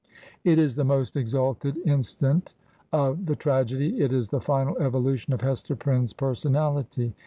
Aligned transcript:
It 0.43 0.57
is 0.57 0.75
the 0.77 0.83
most 0.83 1.15
exalted 1.15 1.77
instant 1.85 2.55
of 2.91 3.27
the 3.27 3.35
tragedy, 3.35 3.99
it 4.01 4.11
is 4.11 4.29
the 4.29 4.41
final 4.41 4.75
evolution 4.79 5.31
of 5.31 5.41
Hester 5.41 5.75
Prynne's 5.75 6.11
personality. 6.11 7.13